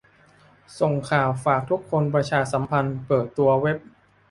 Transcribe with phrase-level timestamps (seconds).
[0.79, 3.77] ส่งข่าวฝากทุกคนประชาสัมพันธ์เปิดตัวเว็บ